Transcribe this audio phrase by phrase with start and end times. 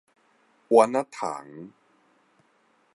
[0.69, 1.69] 丸仔蟲